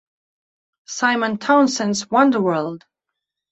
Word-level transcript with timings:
Simon 0.87 1.37
Townsend's 1.37 2.09
Wonder 2.09 2.41
World! 2.41 2.87